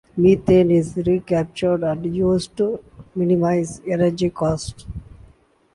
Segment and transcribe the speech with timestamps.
[0.17, 4.87] Methane is recaptured and used to minimize energy costs.